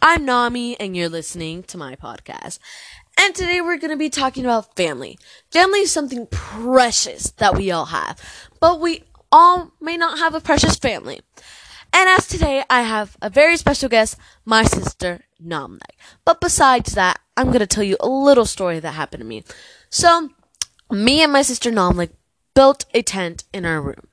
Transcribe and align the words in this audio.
I'm 0.00 0.24
Nami, 0.24 0.78
and 0.78 0.96
you're 0.96 1.08
listening 1.08 1.64
to 1.64 1.76
my 1.76 1.96
podcast. 1.96 2.60
And 3.18 3.34
today 3.34 3.60
we're 3.60 3.78
going 3.78 3.90
to 3.90 3.96
be 3.96 4.10
talking 4.10 4.44
about 4.44 4.76
family. 4.76 5.18
Family 5.50 5.80
is 5.80 5.90
something 5.90 6.28
precious 6.30 7.32
that 7.32 7.56
we 7.56 7.72
all 7.72 7.86
have, 7.86 8.20
but 8.60 8.80
we 8.80 9.02
all 9.32 9.72
may 9.80 9.96
not 9.96 10.18
have 10.18 10.34
a 10.34 10.40
precious 10.40 10.76
family. 10.76 11.20
And 11.92 12.08
as 12.08 12.28
today, 12.28 12.62
I 12.70 12.82
have 12.82 13.16
a 13.20 13.28
very 13.28 13.56
special 13.56 13.88
guest, 13.88 14.16
my 14.44 14.62
sister, 14.62 15.24
Namnek. 15.44 15.96
But 16.24 16.40
besides 16.40 16.94
that, 16.94 17.18
I'm 17.36 17.46
going 17.46 17.58
to 17.58 17.66
tell 17.66 17.84
you 17.84 17.96
a 17.98 18.08
little 18.08 18.46
story 18.46 18.78
that 18.78 18.92
happened 18.92 19.22
to 19.22 19.26
me. 19.26 19.42
So, 19.90 20.30
me 20.92 21.22
and 21.22 21.32
my 21.32 21.42
sister 21.42 21.72
Namlik 21.72 22.10
built 22.54 22.84
a 22.94 23.02
tent 23.02 23.44
in 23.52 23.64
our 23.64 23.80
room. 23.80 24.06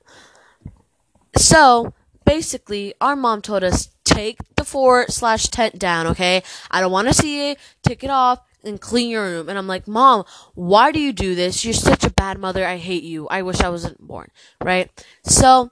So, 1.37 1.93
basically, 2.25 2.95
our 2.99 3.15
mom 3.15 3.41
told 3.41 3.63
us, 3.63 3.89
take 4.05 4.37
the 4.55 4.63
fort 4.63 5.11
slash 5.11 5.47
tent 5.47 5.77
down, 5.77 6.07
okay? 6.07 6.43
I 6.71 6.79
don't 6.79 6.91
want 6.91 7.07
to 7.09 7.13
see 7.13 7.51
it. 7.51 7.59
Take 7.83 8.03
it 8.03 8.09
off 8.09 8.39
and 8.63 8.79
clean 8.79 9.09
your 9.09 9.23
room. 9.23 9.49
And 9.49 9.57
I'm 9.57 9.67
like, 9.67 9.87
Mom, 9.87 10.23
why 10.53 10.91
do 10.91 10.99
you 10.99 11.11
do 11.11 11.35
this? 11.35 11.65
You're 11.65 11.73
such 11.73 12.05
a 12.05 12.09
bad 12.09 12.39
mother. 12.39 12.65
I 12.65 12.77
hate 12.77 13.03
you. 13.03 13.27
I 13.27 13.41
wish 13.41 13.59
I 13.59 13.69
wasn't 13.69 13.99
born, 13.99 14.29
right? 14.63 14.89
So, 15.23 15.71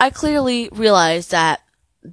I 0.00 0.10
clearly 0.10 0.70
realized 0.72 1.30
that 1.30 1.60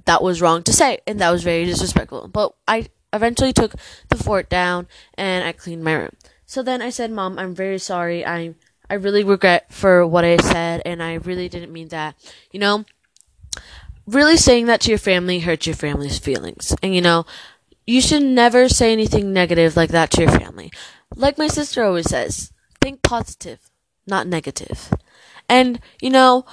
that 0.04 0.22
was 0.22 0.42
wrong 0.42 0.62
to 0.64 0.72
say, 0.72 0.98
and 1.06 1.18
that 1.20 1.30
was 1.30 1.42
very 1.42 1.64
disrespectful. 1.64 2.28
But 2.28 2.54
I 2.68 2.88
eventually 3.12 3.54
took 3.54 3.74
the 4.10 4.16
fort 4.16 4.50
down 4.50 4.86
and 5.14 5.44
I 5.44 5.52
cleaned 5.52 5.82
my 5.82 5.94
room. 5.94 6.14
So 6.44 6.62
then 6.62 6.82
I 6.82 6.90
said, 6.90 7.10
Mom, 7.10 7.38
I'm 7.38 7.54
very 7.54 7.78
sorry. 7.78 8.24
I 8.24 8.54
I 8.90 8.94
really 8.94 9.22
regret 9.22 9.70
for 9.70 10.06
what 10.06 10.24
I 10.24 10.38
said, 10.38 10.80
and 10.86 11.02
I 11.02 11.14
really 11.14 11.50
didn't 11.50 11.72
mean 11.72 11.88
that. 11.88 12.14
You 12.52 12.60
know, 12.60 12.84
really 14.08 14.36
saying 14.36 14.66
that 14.66 14.80
to 14.82 14.90
your 14.90 14.98
family 14.98 15.40
hurts 15.40 15.66
your 15.66 15.76
family's 15.76 16.18
feelings. 16.18 16.74
And 16.82 16.94
you 16.94 17.00
know, 17.00 17.26
you 17.86 18.00
should 18.00 18.22
never 18.22 18.68
say 18.68 18.92
anything 18.92 19.32
negative 19.32 19.76
like 19.76 19.90
that 19.90 20.10
to 20.12 20.22
your 20.22 20.30
family. 20.30 20.70
Like 21.14 21.38
my 21.38 21.48
sister 21.48 21.82
always 21.84 22.10
says, 22.10 22.52
think 22.80 23.02
positive, 23.02 23.70
not 24.06 24.26
negative. 24.26 24.92
And, 25.48 25.80
you 26.00 26.10
know, 26.10 26.44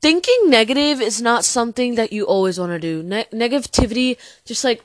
thinking 0.00 0.48
negative 0.48 1.00
is 1.00 1.20
not 1.20 1.44
something 1.44 1.96
that 1.96 2.12
you 2.12 2.24
always 2.24 2.58
want 2.58 2.72
to 2.72 2.78
do. 2.78 3.02
Ne- 3.02 3.26
negativity, 3.32 4.16
just 4.46 4.64
like, 4.64 4.82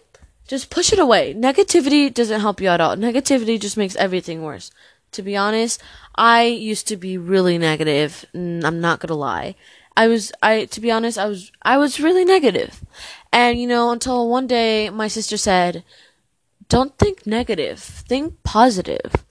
just 0.47 0.70
push 0.70 0.92
it 0.92 0.99
away. 0.99 1.33
Negativity 1.33 2.14
doesn't 2.14 2.42
help 2.42 2.59
you 2.59 2.67
at 2.67 2.81
all. 2.81 2.95
Negativity 2.95 3.59
just 3.59 3.77
makes 3.77 3.95
everything 3.95 4.44
worse. 4.44 4.70
To 5.14 5.23
be 5.23 5.38
honest, 5.38 5.81
I 6.16 6.44
used 6.44 6.88
to 6.89 6.97
be 6.97 7.17
really 7.17 7.58
negative. 7.58 8.25
I'm 8.33 8.81
not 8.81 8.99
gonna 8.99 9.16
lie. 9.16 9.55
I 9.98 10.08
was, 10.08 10.32
I, 10.42 10.66
to 10.66 10.82
be 10.82 10.92
honest, 10.92 11.18
I 11.18 11.26
was, 11.28 11.52
I 11.62 11.78
was 11.78 12.00
really 12.00 12.26
negative. 12.26 12.84
And, 13.32 13.60
you 13.60 13.68
know, 13.68 13.92
until 13.92 14.30
one 14.30 14.48
day 14.48 14.90
my 14.90 15.08
sister 15.08 15.38
said, 15.38 15.84
don't 16.68 16.98
think 16.98 17.26
negative, 17.26 17.80
think 17.80 18.44
positive. 18.44 19.26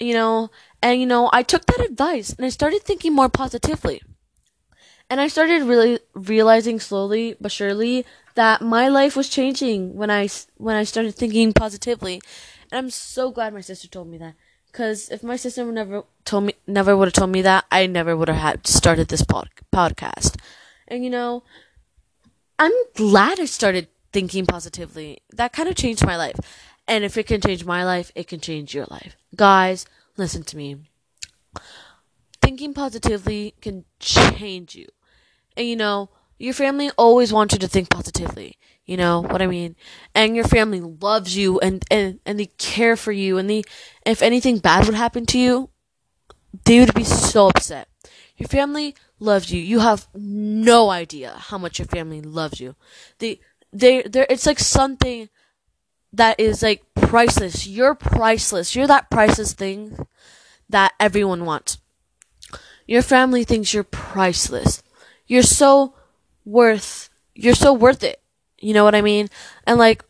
You 0.00 0.14
know, 0.14 0.50
and, 0.82 1.00
you 1.00 1.06
know, 1.06 1.28
I 1.32 1.42
took 1.42 1.66
that 1.66 1.84
advice 1.84 2.32
and 2.32 2.46
I 2.46 2.50
started 2.50 2.82
thinking 2.82 3.14
more 3.14 3.28
positively. 3.28 4.00
And 5.10 5.20
I 5.20 5.28
started 5.28 5.62
really 5.62 5.98
realizing 6.14 6.80
slowly 6.80 7.36
but 7.40 7.50
surely 7.50 8.04
that 8.34 8.60
my 8.60 8.88
life 8.88 9.16
was 9.16 9.28
changing 9.28 9.96
when 9.96 10.10
I, 10.10 10.28
when 10.56 10.76
I 10.76 10.84
started 10.84 11.14
thinking 11.14 11.52
positively. 11.52 12.20
And 12.70 12.78
I'm 12.78 12.90
so 12.90 13.30
glad 13.30 13.54
my 13.54 13.62
sister 13.62 13.88
told 13.88 14.08
me 14.08 14.18
that. 14.18 14.34
Cause 14.72 15.08
if 15.08 15.22
my 15.22 15.36
sister 15.36 15.64
never 15.64 16.04
told 16.24 16.44
me, 16.44 16.54
never 16.66 16.96
would 16.96 17.08
have 17.08 17.14
told 17.14 17.30
me 17.30 17.42
that, 17.42 17.64
I 17.70 17.86
never 17.86 18.16
would 18.16 18.28
have 18.28 18.36
had 18.36 18.66
started 18.66 19.08
this 19.08 19.22
pod, 19.22 19.48
podcast. 19.74 20.36
And 20.86 21.02
you 21.02 21.10
know, 21.10 21.42
I'm 22.58 22.72
glad 22.94 23.40
I 23.40 23.46
started 23.46 23.88
thinking 24.12 24.46
positively. 24.46 25.18
That 25.32 25.52
kind 25.52 25.68
of 25.68 25.74
changed 25.76 26.04
my 26.06 26.16
life. 26.16 26.36
And 26.86 27.04
if 27.04 27.16
it 27.16 27.26
can 27.26 27.40
change 27.40 27.64
my 27.64 27.84
life, 27.84 28.10
it 28.14 28.28
can 28.28 28.40
change 28.40 28.74
your 28.74 28.86
life. 28.90 29.16
Guys, 29.36 29.86
listen 30.16 30.42
to 30.44 30.56
me. 30.56 30.76
Thinking 32.40 32.72
positively 32.72 33.54
can 33.60 33.84
change 34.00 34.74
you. 34.74 34.86
And 35.56 35.66
you 35.66 35.76
know, 35.76 36.10
your 36.38 36.54
family 36.54 36.90
always 36.96 37.32
wants 37.32 37.54
you 37.54 37.58
to 37.60 37.68
think 37.68 37.90
positively. 37.90 38.56
You 38.86 38.96
know 38.96 39.20
what 39.20 39.42
I 39.42 39.46
mean? 39.46 39.76
And 40.14 40.34
your 40.34 40.46
family 40.46 40.80
loves 40.80 41.36
you 41.36 41.60
and, 41.60 41.84
and, 41.90 42.20
and 42.24 42.40
they 42.40 42.46
care 42.46 42.96
for 42.96 43.12
you 43.12 43.36
and 43.36 43.50
they, 43.50 43.64
if 44.06 44.22
anything 44.22 44.58
bad 44.58 44.86
would 44.86 44.94
happen 44.94 45.26
to 45.26 45.38
you, 45.38 45.70
they 46.64 46.80
would 46.80 46.94
be 46.94 47.04
so 47.04 47.48
upset. 47.48 47.88
Your 48.36 48.48
family 48.48 48.94
loves 49.18 49.52
you. 49.52 49.60
You 49.60 49.80
have 49.80 50.08
no 50.14 50.90
idea 50.90 51.34
how 51.36 51.58
much 51.58 51.78
your 51.78 51.86
family 51.86 52.22
loves 52.22 52.60
you. 52.60 52.76
They, 53.18 53.40
they, 53.72 54.02
they 54.02 54.26
it's 54.30 54.46
like 54.46 54.58
something 54.58 55.28
that 56.12 56.40
is 56.40 56.62
like 56.62 56.82
priceless. 56.94 57.66
You're 57.66 57.94
priceless. 57.94 58.74
You're 58.74 58.86
that 58.86 59.10
priceless 59.10 59.52
thing 59.52 60.06
that 60.70 60.94
everyone 60.98 61.44
wants. 61.44 61.78
Your 62.86 63.02
family 63.02 63.44
thinks 63.44 63.74
you're 63.74 63.84
priceless. 63.84 64.82
You're 65.26 65.42
so 65.42 65.94
worth, 66.48 67.10
you're 67.34 67.54
so 67.54 67.72
worth 67.72 68.02
it. 68.02 68.20
You 68.58 68.74
know 68.74 68.84
what 68.84 68.94
I 68.94 69.02
mean? 69.02 69.28
And 69.66 69.78
like, 69.78 70.04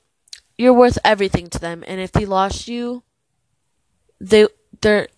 you're 0.57 0.73
worth 0.73 0.99
everything 1.05 1.51
to 1.51 1.59
them. 1.59 1.85
And 1.87 2.01
if 2.01 2.13
they 2.13 2.25
lost 2.25 2.69
you, 2.69 3.03
they, 4.21 4.47
they're, 4.81 5.09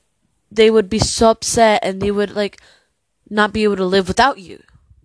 they 0.51 0.71
would 0.71 0.91
be 0.91 0.99
so 0.99 1.31
upset 1.31 1.81
and 1.83 2.01
they 2.01 2.11
would 2.11 2.35
like 2.35 2.61
not 3.29 3.53
be 3.53 3.65
able 3.65 3.77
to 3.77 3.85
live 3.85 4.09
without 4.09 4.39
you. 4.39 4.63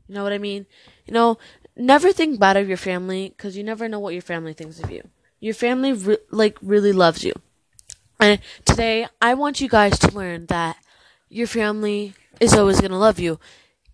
You 0.07 0.15
know 0.15 0.23
what 0.23 0.33
I 0.33 0.37
mean? 0.37 0.65
You 1.05 1.13
know, 1.13 1.37
never 1.75 2.11
think 2.11 2.39
bad 2.39 2.57
of 2.57 2.67
your 2.67 2.77
family 2.77 3.29
because 3.29 3.55
you 3.55 3.63
never 3.63 3.87
know 3.87 3.99
what 3.99 4.13
your 4.13 4.21
family 4.21 4.53
thinks 4.53 4.79
of 4.79 4.89
you. 4.89 5.07
Your 5.39 5.53
family 5.53 5.93
re- 5.93 6.17
like 6.31 6.57
really 6.61 6.91
loves 6.91 7.23
you. 7.23 7.33
And 8.19 8.39
today 8.63 9.07
I 9.21 9.33
want 9.33 9.61
you 9.61 9.69
guys 9.69 9.99
to 9.99 10.11
learn 10.11 10.47
that 10.47 10.77
your 11.29 11.47
family 11.47 12.13
is 12.39 12.53
always 12.53 12.79
going 12.79 12.91
to 12.91 12.97
love 12.97 13.19
you. 13.19 13.39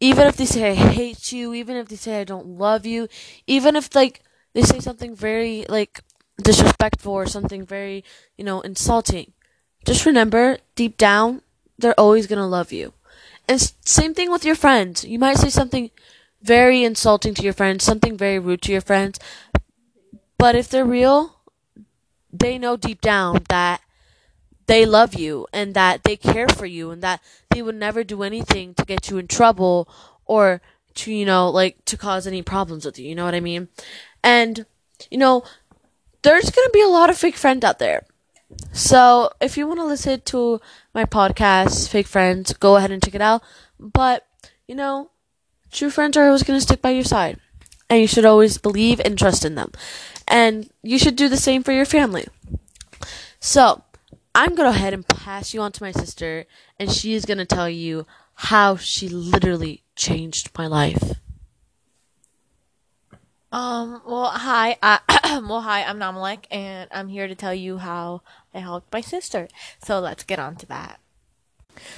Even 0.01 0.27
if 0.27 0.35
they 0.35 0.45
say 0.45 0.71
I 0.71 0.73
hate 0.73 1.31
you, 1.31 1.53
even 1.53 1.77
if 1.77 1.87
they 1.87 1.95
say 1.95 2.19
I 2.19 2.25
don't 2.25 2.57
love 2.57 2.85
you, 2.85 3.07
even 3.47 3.77
if 3.77 3.95
like 3.95 4.23
they 4.53 4.63
say 4.63 4.79
something 4.79 5.15
very 5.15 5.65
like 5.69 6.01
disrespectful 6.41 7.13
or 7.13 7.27
something 7.27 7.65
very, 7.65 8.03
you 8.37 8.43
know, 8.43 8.61
insulting. 8.61 9.31
Just 9.85 10.05
remember, 10.05 10.57
deep 10.75 10.97
down, 10.97 11.41
they're 11.77 11.99
always 11.99 12.27
going 12.27 12.39
to 12.39 12.45
love 12.45 12.71
you. 12.71 12.93
And 13.47 13.61
same 13.85 14.13
thing 14.13 14.31
with 14.31 14.45
your 14.45 14.55
friends. 14.55 15.03
You 15.05 15.19
might 15.19 15.37
say 15.37 15.49
something 15.49 15.91
very 16.41 16.83
insulting 16.83 17.33
to 17.35 17.43
your 17.43 17.53
friends, 17.53 17.83
something 17.83 18.17
very 18.17 18.39
rude 18.39 18.61
to 18.63 18.71
your 18.71 18.81
friends. 18.81 19.19
But 20.37 20.55
if 20.55 20.69
they're 20.69 20.85
real, 20.85 21.37
they 22.31 22.57
know 22.57 22.77
deep 22.77 23.01
down 23.01 23.43
that 23.49 23.81
they 24.71 24.85
love 24.85 25.15
you 25.15 25.45
and 25.51 25.73
that 25.73 26.03
they 26.03 26.15
care 26.15 26.47
for 26.47 26.65
you 26.65 26.91
and 26.91 27.03
that 27.03 27.21
they 27.49 27.61
would 27.61 27.75
never 27.75 28.05
do 28.05 28.23
anything 28.23 28.73
to 28.73 28.85
get 28.85 29.09
you 29.09 29.17
in 29.17 29.27
trouble 29.27 29.85
or 30.25 30.61
to, 30.93 31.11
you 31.11 31.25
know, 31.25 31.49
like 31.49 31.83
to 31.83 31.97
cause 31.97 32.25
any 32.25 32.41
problems 32.41 32.85
with 32.85 32.97
you. 32.97 33.09
You 33.09 33.15
know 33.15 33.25
what 33.25 33.35
I 33.35 33.41
mean? 33.41 33.67
And, 34.23 34.65
you 35.09 35.17
know, 35.17 35.43
there's 36.21 36.49
going 36.49 36.65
to 36.65 36.71
be 36.73 36.81
a 36.81 36.87
lot 36.87 37.09
of 37.09 37.17
fake 37.17 37.35
friends 37.35 37.65
out 37.65 37.79
there. 37.79 38.05
So 38.71 39.31
if 39.41 39.57
you 39.57 39.67
want 39.67 39.81
to 39.81 39.85
listen 39.85 40.21
to 40.21 40.61
my 40.93 41.03
podcast, 41.03 41.89
Fake 41.89 42.07
Friends, 42.07 42.53
go 42.53 42.77
ahead 42.77 42.91
and 42.91 43.03
check 43.03 43.15
it 43.15 43.21
out. 43.21 43.43
But, 43.77 44.25
you 44.69 44.75
know, 44.75 45.11
true 45.69 45.89
friends 45.89 46.15
are 46.15 46.27
always 46.27 46.43
going 46.43 46.57
to 46.57 46.65
stick 46.65 46.81
by 46.81 46.91
your 46.91 47.03
side. 47.03 47.41
And 47.89 47.99
you 47.99 48.07
should 48.07 48.25
always 48.25 48.57
believe 48.57 49.01
and 49.03 49.17
trust 49.17 49.43
in 49.43 49.55
them. 49.55 49.73
And 50.29 50.69
you 50.81 50.97
should 50.97 51.17
do 51.17 51.27
the 51.27 51.35
same 51.35 51.61
for 51.61 51.73
your 51.73 51.83
family. 51.83 52.25
So, 53.41 53.83
I'm 54.33 54.51
to 54.51 54.55
go 54.55 54.69
ahead 54.69 54.93
and 54.93 55.07
pass 55.07 55.53
you 55.53 55.61
on 55.61 55.71
to 55.73 55.83
my 55.83 55.91
sister, 55.91 56.45
and 56.79 56.89
she 56.89 57.13
is 57.13 57.25
to 57.37 57.45
tell 57.45 57.69
you 57.69 58.05
how 58.35 58.77
she 58.77 59.09
literally 59.09 59.83
changed 59.95 60.49
my 60.57 60.67
life. 60.67 61.13
Um, 63.51 64.01
well, 64.07 64.27
hi, 64.27 64.77
well, 65.25 65.61
hi, 65.61 65.83
I'm 65.83 65.99
Namalek, 65.99 66.45
and 66.49 66.89
I'm 66.93 67.09
here 67.09 67.27
to 67.27 67.35
tell 67.35 67.53
you 67.53 67.79
how 67.79 68.21
I 68.53 68.59
helped 68.59 68.93
my 68.93 69.01
sister. 69.01 69.49
So 69.83 69.99
let's 69.99 70.23
get 70.23 70.39
on 70.39 70.55
to 70.57 70.65
that. 70.67 71.01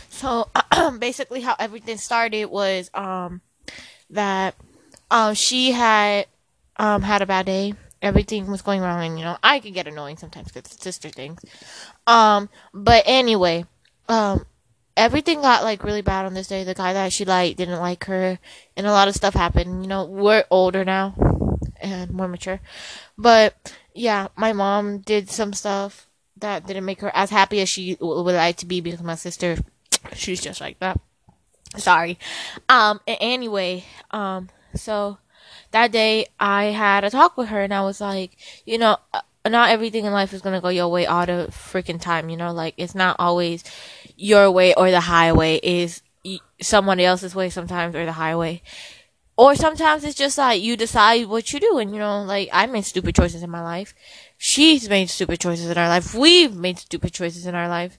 So, 0.09 0.49
basically 0.99 1.41
how 1.41 1.55
everything 1.59 1.97
started 1.97 2.45
was, 2.45 2.89
um, 2.95 3.41
that, 4.09 4.55
um, 5.11 5.35
she 5.35 5.71
had, 5.71 6.25
um, 6.77 7.03
had 7.03 7.21
a 7.21 7.27
bad 7.27 7.45
day. 7.45 7.75
Everything 8.03 8.47
was 8.51 8.61
going 8.61 8.81
wrong, 8.81 9.03
and, 9.03 9.17
you 9.17 9.23
know, 9.23 9.37
I 9.41 9.59
could 9.59 9.73
get 9.73 9.87
annoying 9.87 10.17
sometimes 10.17 10.51
because 10.51 10.69
sister 10.77 11.09
things. 11.09 11.39
Um, 12.05 12.49
but 12.73 13.03
anyway, 13.07 13.65
um, 14.09 14.45
everything 14.97 15.41
got 15.41 15.63
like 15.63 15.83
really 15.83 16.01
bad 16.01 16.25
on 16.25 16.33
this 16.33 16.47
day. 16.47 16.65
The 16.65 16.73
guy 16.73 16.91
that 16.91 17.13
she 17.13 17.23
liked 17.23 17.57
didn't 17.57 17.79
like 17.79 18.03
her, 18.05 18.39
and 18.75 18.85
a 18.85 18.91
lot 18.91 19.07
of 19.07 19.15
stuff 19.15 19.33
happened. 19.33 19.83
You 19.83 19.87
know, 19.87 20.03
we're 20.03 20.43
older 20.51 20.83
now 20.83 21.15
and 21.81 22.11
more 22.11 22.27
mature, 22.27 22.59
but 23.17 23.73
yeah, 23.93 24.27
my 24.35 24.51
mom 24.51 24.99
did 24.99 25.29
some 25.29 25.53
stuff 25.53 26.07
that 26.37 26.67
didn't 26.67 26.85
make 26.85 26.99
her 26.99 27.11
as 27.15 27.29
happy 27.29 27.61
as 27.61 27.69
she 27.69 27.95
would 28.01 28.35
like 28.35 28.57
to 28.57 28.65
be 28.65 28.81
because 28.81 29.01
my 29.01 29.15
sister, 29.15 29.57
she's 30.13 30.41
just 30.41 30.59
like 30.59 30.77
that. 30.79 30.99
Sorry. 31.77 32.19
Um. 32.67 32.99
Anyway. 33.07 33.85
Um. 34.11 34.49
So 34.75 35.19
that 35.73 35.91
day 35.91 36.27
I 36.39 36.65
had 36.65 37.03
a 37.03 37.09
talk 37.09 37.35
with 37.35 37.49
her 37.49 37.61
and 37.61 37.73
I 37.73 37.81
was 37.81 37.99
like, 37.99 38.37
you 38.65 38.77
know, 38.77 38.97
uh, 39.13 39.21
not 39.49 39.71
everything 39.71 40.05
in 40.05 40.13
life 40.13 40.31
is 40.33 40.41
going 40.41 40.55
to 40.55 40.61
go 40.61 40.69
your 40.69 40.87
way 40.87 41.05
all 41.05 41.25
the 41.25 41.47
freaking 41.51 41.99
time, 41.99 42.29
you 42.29 42.37
know, 42.37 42.53
like 42.53 42.75
it's 42.77 42.95
not 42.95 43.17
always 43.19 43.63
your 44.15 44.49
way 44.51 44.73
or 44.75 44.89
the 44.89 45.01
highway 45.01 45.59
is 45.61 46.01
somebody 46.61 47.03
else's 47.03 47.35
way 47.35 47.49
sometimes 47.49 47.95
or 47.95 48.05
the 48.05 48.13
highway. 48.13 48.61
Or 49.35 49.55
sometimes 49.55 50.03
it's 50.03 50.15
just 50.15 50.37
like 50.37 50.61
you 50.61 50.77
decide 50.77 51.25
what 51.25 51.51
you 51.51 51.59
do 51.59 51.79
and 51.79 51.91
you 51.91 51.97
know, 51.97 52.23
like 52.23 52.49
I 52.53 52.67
made 52.67 52.85
stupid 52.85 53.15
choices 53.15 53.41
in 53.41 53.49
my 53.49 53.61
life. 53.61 53.93
She's 54.37 54.87
made 54.87 55.09
stupid 55.09 55.39
choices 55.39 55.69
in 55.69 55.77
our 55.77 55.89
life. 55.89 56.13
We've 56.13 56.55
made 56.55 56.77
stupid 56.77 57.13
choices 57.13 57.47
in 57.47 57.55
our 57.55 57.67
life. 57.67 57.97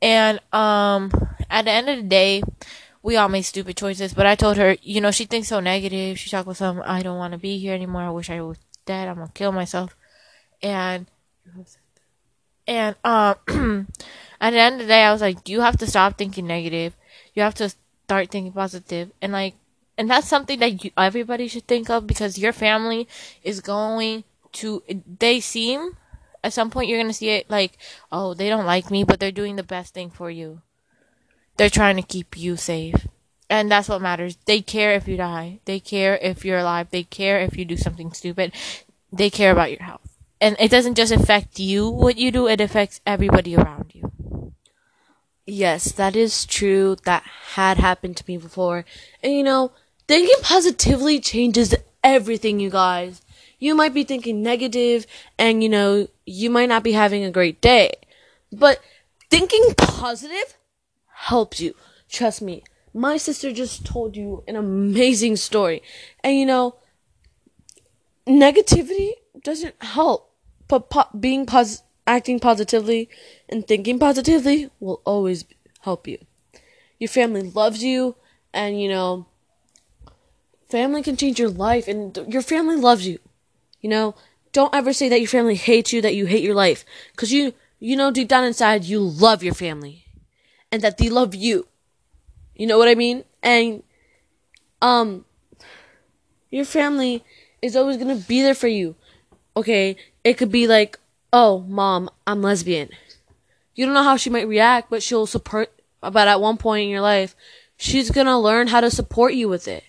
And 0.00 0.40
um 0.52 1.10
at 1.50 1.64
the 1.64 1.72
end 1.72 1.88
of 1.88 1.96
the 1.96 2.02
day, 2.08 2.42
we 3.02 3.16
all 3.16 3.28
made 3.28 3.42
stupid 3.42 3.76
choices, 3.76 4.14
but 4.14 4.26
I 4.26 4.34
told 4.34 4.56
her, 4.56 4.76
you 4.82 5.00
know, 5.00 5.10
she 5.10 5.24
thinks 5.24 5.48
so 5.48 5.60
negative. 5.60 6.18
She 6.18 6.30
talked 6.30 6.46
with 6.46 6.56
some, 6.56 6.82
I 6.84 7.02
don't 7.02 7.18
want 7.18 7.32
to 7.32 7.38
be 7.38 7.58
here 7.58 7.74
anymore. 7.74 8.02
I 8.02 8.10
wish 8.10 8.30
I 8.30 8.40
was 8.40 8.58
dead. 8.86 9.08
I'm 9.08 9.16
gonna 9.16 9.30
kill 9.34 9.52
myself. 9.52 9.96
And 10.62 11.06
and 12.66 12.94
um 13.04 13.34
at 14.40 14.50
the 14.50 14.58
end 14.58 14.76
of 14.76 14.82
the 14.82 14.86
day, 14.86 15.02
I 15.02 15.12
was 15.12 15.20
like, 15.20 15.48
you 15.48 15.60
have 15.60 15.76
to 15.78 15.86
stop 15.86 16.16
thinking 16.16 16.46
negative. 16.46 16.96
You 17.34 17.42
have 17.42 17.54
to 17.56 17.70
start 18.04 18.30
thinking 18.30 18.52
positive. 18.52 19.10
And 19.20 19.32
like 19.32 19.54
and 19.98 20.08
that's 20.08 20.28
something 20.28 20.58
that 20.60 20.84
you, 20.84 20.90
everybody 20.96 21.48
should 21.48 21.66
think 21.66 21.90
of 21.90 22.06
because 22.06 22.38
your 22.38 22.52
family 22.52 23.08
is 23.42 23.60
going 23.60 24.24
to 24.52 24.82
they 25.18 25.40
seem 25.40 25.96
at 26.44 26.52
some 26.52 26.70
point 26.70 26.88
you're 26.88 27.02
to 27.02 27.12
see 27.12 27.30
it 27.30 27.48
like 27.48 27.78
oh 28.10 28.34
they 28.34 28.48
don't 28.48 28.66
like 28.66 28.90
me 28.90 29.04
but 29.04 29.18
they're 29.18 29.32
doing 29.32 29.56
the 29.56 29.62
best 29.62 29.94
thing 29.94 30.10
for 30.10 30.30
you 30.30 30.60
they're 31.56 31.70
trying 31.70 31.96
to 31.96 32.02
keep 32.02 32.36
you 32.36 32.56
safe. 32.56 33.06
And 33.48 33.70
that's 33.70 33.88
what 33.88 34.00
matters. 34.00 34.38
They 34.46 34.62
care 34.62 34.94
if 34.94 35.06
you 35.06 35.16
die. 35.16 35.60
They 35.66 35.78
care 35.78 36.16
if 36.16 36.44
you're 36.44 36.58
alive. 36.58 36.88
They 36.90 37.02
care 37.02 37.40
if 37.40 37.56
you 37.56 37.64
do 37.64 37.76
something 37.76 38.12
stupid. 38.12 38.52
They 39.12 39.28
care 39.28 39.52
about 39.52 39.70
your 39.70 39.82
health. 39.82 40.16
And 40.40 40.56
it 40.58 40.70
doesn't 40.70 40.94
just 40.96 41.12
affect 41.12 41.58
you 41.58 41.88
what 41.88 42.16
you 42.16 42.30
do 42.30 42.48
it 42.48 42.60
affects 42.60 43.00
everybody 43.06 43.54
around 43.54 43.92
you. 43.94 44.54
Yes 45.46 45.92
that 45.92 46.16
is 46.16 46.46
true. 46.46 46.96
That 47.04 47.22
had 47.54 47.76
happened 47.76 48.16
to 48.16 48.24
me 48.26 48.38
before. 48.38 48.84
And 49.22 49.32
you 49.32 49.42
know 49.42 49.72
Thinking 50.08 50.42
positively 50.42 51.20
changes 51.20 51.74
everything, 52.02 52.60
you 52.60 52.70
guys. 52.70 53.22
You 53.58 53.74
might 53.74 53.94
be 53.94 54.04
thinking 54.04 54.42
negative 54.42 55.06
and, 55.38 55.62
you 55.62 55.68
know, 55.68 56.08
you 56.26 56.50
might 56.50 56.68
not 56.68 56.82
be 56.82 56.92
having 56.92 57.24
a 57.24 57.30
great 57.30 57.60
day. 57.60 57.92
But 58.52 58.80
thinking 59.30 59.74
positive 59.76 60.58
helps 61.14 61.60
you. 61.60 61.74
Trust 62.08 62.42
me. 62.42 62.62
My 62.94 63.16
sister 63.16 63.52
just 63.52 63.86
told 63.86 64.16
you 64.16 64.44
an 64.46 64.56
amazing 64.56 65.36
story. 65.36 65.82
And, 66.22 66.36
you 66.36 66.46
know, 66.46 66.76
negativity 68.26 69.12
doesn't 69.42 69.74
help. 69.82 70.30
But 70.68 70.90
po- 70.90 71.08
being 71.18 71.46
pos- 71.46 71.82
acting 72.06 72.40
positively 72.40 73.08
and 73.48 73.66
thinking 73.66 73.98
positively 73.98 74.70
will 74.80 75.00
always 75.04 75.44
help 75.80 76.06
you. 76.06 76.18
Your 76.98 77.08
family 77.08 77.42
loves 77.42 77.82
you, 77.82 78.16
and 78.54 78.80
you 78.80 78.88
know, 78.88 79.26
Family 80.72 81.02
can 81.02 81.18
change 81.18 81.38
your 81.38 81.50
life 81.50 81.86
and 81.86 82.16
your 82.32 82.40
family 82.40 82.76
loves 82.76 83.06
you. 83.06 83.18
You 83.82 83.90
know, 83.90 84.14
don't 84.52 84.74
ever 84.74 84.94
say 84.94 85.10
that 85.10 85.20
your 85.20 85.28
family 85.28 85.54
hates 85.54 85.92
you, 85.92 86.00
that 86.00 86.14
you 86.14 86.24
hate 86.24 86.42
your 86.42 86.54
life. 86.54 86.86
Cause 87.14 87.30
you, 87.30 87.52
you 87.78 87.94
know 87.94 88.10
deep 88.10 88.28
down 88.28 88.44
inside 88.44 88.84
you 88.84 88.98
love 88.98 89.42
your 89.42 89.52
family. 89.52 90.01
And 90.72 90.82
that 90.82 90.98
they 90.98 91.10
love 91.10 91.34
you. 91.34 91.68
You 92.56 92.66
know 92.66 92.78
what 92.78 92.88
I 92.88 92.94
mean? 92.94 93.24
And, 93.42 93.82
um, 94.80 95.24
your 96.50 96.64
family 96.64 97.24
is 97.60 97.76
always 97.76 97.96
gonna 97.96 98.16
be 98.16 98.42
there 98.42 98.54
for 98.54 98.68
you. 98.68 98.96
Okay, 99.56 99.96
it 100.24 100.34
could 100.34 100.50
be 100.50 100.66
like, 100.66 100.98
oh, 101.32 101.60
mom, 101.60 102.10
I'm 102.26 102.42
lesbian. 102.42 102.90
You 103.74 103.86
don't 103.86 103.94
know 103.94 104.02
how 104.02 104.16
she 104.16 104.30
might 104.30 104.48
react, 104.48 104.90
but 104.90 105.02
she'll 105.02 105.26
support, 105.26 105.72
but 106.00 106.28
at 106.28 106.40
one 106.40 106.56
point 106.56 106.84
in 106.84 106.88
your 106.88 107.00
life, 107.00 107.36
she's 107.76 108.10
gonna 108.10 108.38
learn 108.38 108.68
how 108.68 108.80
to 108.80 108.90
support 108.90 109.34
you 109.34 109.48
with 109.48 109.68
it. 109.68 109.84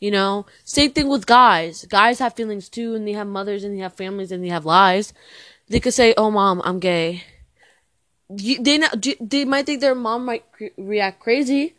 You 0.00 0.10
know, 0.10 0.46
same 0.64 0.92
thing 0.92 1.08
with 1.08 1.26
guys. 1.26 1.86
Guys 1.86 2.18
have 2.18 2.34
feelings 2.34 2.68
too, 2.68 2.94
and 2.94 3.06
they 3.08 3.12
have 3.12 3.26
mothers, 3.26 3.64
and 3.64 3.74
they 3.74 3.82
have 3.82 3.94
families, 3.94 4.30
and 4.30 4.44
they 4.44 4.48
have 4.48 4.66
lives. 4.66 5.12
They 5.68 5.80
could 5.80 5.94
say, 5.94 6.14
"Oh, 6.16 6.30
mom, 6.30 6.60
I'm 6.64 6.78
gay." 6.80 7.24
You, 8.28 8.62
they 8.62 8.78
not, 8.78 9.06
they 9.20 9.44
might 9.44 9.66
think 9.66 9.80
their 9.80 9.94
mom 9.94 10.24
might 10.24 10.44
react 10.76 11.20
crazy, 11.20 11.74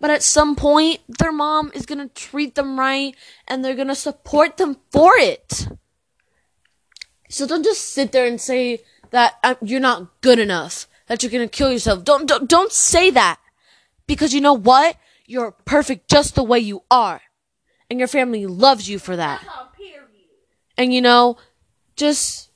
but 0.00 0.10
at 0.10 0.22
some 0.22 0.56
point, 0.56 1.00
their 1.08 1.32
mom 1.32 1.70
is 1.74 1.86
gonna 1.86 2.08
treat 2.08 2.56
them 2.56 2.78
right, 2.78 3.14
and 3.46 3.64
they're 3.64 3.76
gonna 3.76 3.94
support 3.94 4.56
them 4.56 4.78
for 4.90 5.12
it. 5.16 5.68
So 7.28 7.46
don't 7.46 7.64
just 7.64 7.92
sit 7.92 8.12
there 8.12 8.26
and 8.26 8.40
say 8.40 8.82
that 9.10 9.34
uh, 9.42 9.54
you're 9.62 9.80
not 9.80 10.20
good 10.20 10.38
enough, 10.38 10.88
that 11.06 11.22
you're 11.22 11.32
gonna 11.32 11.48
kill 11.48 11.70
yourself. 11.70 12.04
Don't 12.04 12.26
don't 12.26 12.48
don't 12.48 12.72
say 12.72 13.10
that, 13.10 13.38
because 14.06 14.34
you 14.34 14.40
know 14.40 14.54
what? 14.54 14.96
You're 15.26 15.52
perfect 15.52 16.10
just 16.10 16.34
the 16.34 16.42
way 16.42 16.58
you 16.58 16.82
are 16.90 17.22
and 17.88 17.98
your 17.98 18.08
family 18.08 18.46
loves 18.46 18.88
you 18.88 18.98
for 18.98 19.16
that. 19.16 19.44
And 20.76 20.92
you 20.92 21.00
know, 21.00 21.36
just 21.96 22.50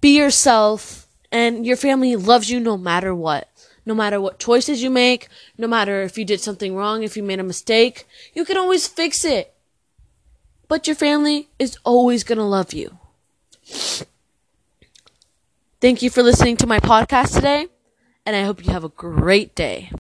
be 0.00 0.16
yourself 0.18 1.01
and 1.32 1.66
your 1.66 1.76
family 1.76 2.14
loves 2.14 2.50
you 2.50 2.60
no 2.60 2.76
matter 2.76 3.14
what. 3.14 3.48
No 3.84 3.94
matter 3.94 4.20
what 4.20 4.38
choices 4.38 4.82
you 4.82 4.90
make, 4.90 5.26
no 5.58 5.66
matter 5.66 6.02
if 6.02 6.16
you 6.16 6.24
did 6.24 6.40
something 6.40 6.76
wrong, 6.76 7.02
if 7.02 7.16
you 7.16 7.22
made 7.22 7.40
a 7.40 7.42
mistake, 7.42 8.06
you 8.32 8.44
can 8.44 8.56
always 8.56 8.86
fix 8.86 9.24
it. 9.24 9.52
But 10.68 10.86
your 10.86 10.94
family 10.94 11.48
is 11.58 11.76
always 11.82 12.22
gonna 12.22 12.48
love 12.48 12.72
you. 12.72 12.98
Thank 15.80 16.00
you 16.00 16.10
for 16.10 16.22
listening 16.22 16.56
to 16.58 16.66
my 16.68 16.78
podcast 16.78 17.34
today, 17.34 17.66
and 18.24 18.36
I 18.36 18.44
hope 18.44 18.64
you 18.64 18.70
have 18.72 18.84
a 18.84 18.88
great 18.88 19.56
day. 19.56 19.90